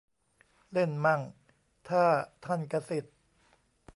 [0.71, 1.21] เล่นมั่ง:
[1.89, 2.03] ถ้า
[2.45, 3.05] ท่านกษิต